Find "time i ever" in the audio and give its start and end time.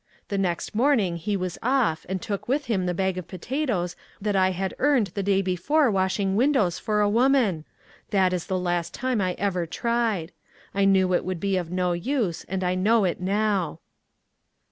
8.95-9.67